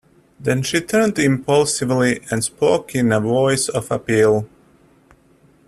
[0.39, 4.49] Then she turned impulsively and spoke in a voice of appeal.